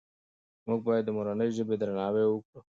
[0.67, 2.59] موږ باید د مورنۍ ژبې درناوی وکړو.